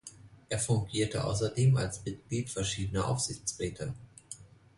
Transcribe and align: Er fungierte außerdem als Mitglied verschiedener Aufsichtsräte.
Er 0.49 0.57
fungierte 0.57 1.23
außerdem 1.23 1.77
als 1.77 2.03
Mitglied 2.03 2.49
verschiedener 2.49 3.07
Aufsichtsräte. 3.07 3.93